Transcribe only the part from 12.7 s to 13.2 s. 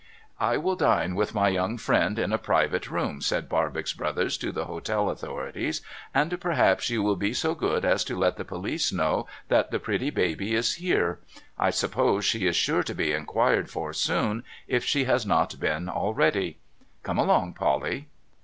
to be